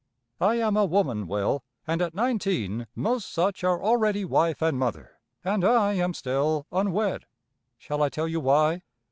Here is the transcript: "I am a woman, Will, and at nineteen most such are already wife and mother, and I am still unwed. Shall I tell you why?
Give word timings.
"I 0.39 0.55
am 0.55 0.75
a 0.77 0.85
woman, 0.85 1.27
Will, 1.27 1.63
and 1.85 2.01
at 2.01 2.15
nineteen 2.15 2.87
most 2.95 3.31
such 3.31 3.63
are 3.63 3.83
already 3.83 4.25
wife 4.25 4.59
and 4.59 4.79
mother, 4.79 5.19
and 5.43 5.63
I 5.63 5.93
am 5.93 6.15
still 6.15 6.65
unwed. 6.71 7.27
Shall 7.77 8.01
I 8.01 8.09
tell 8.09 8.27
you 8.27 8.39
why? 8.39 8.81